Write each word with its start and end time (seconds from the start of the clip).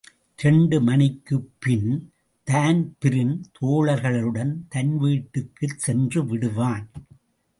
இரண்டு 0.37 0.81
மணிக்குப் 0.81 1.49
பின் 1.59 2.11
தான்பிரீன் 2.43 3.35
தோழர்களுடன் 3.61 4.53
தன்வீட்டுக்குச் 4.75 5.79
சென்றுவிடுவான். 5.87 6.87